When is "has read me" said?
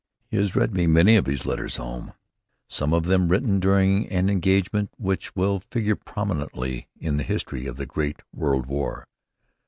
0.37-0.87